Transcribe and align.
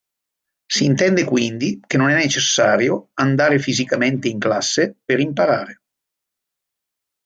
Si 0.65 0.83
intende 0.85 1.25
quindi 1.25 1.79
che 1.85 1.97
non 1.97 2.09
è 2.09 2.15
necessario 2.15 3.11
andare 3.13 3.59
fisicamente 3.59 4.29
in 4.29 4.39
classe 4.39 4.97
per 5.05 5.19
imparare. 5.19 5.81